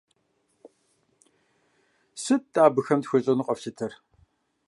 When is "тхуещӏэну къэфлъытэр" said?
3.03-3.91